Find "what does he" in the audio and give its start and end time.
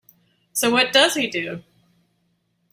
0.71-1.27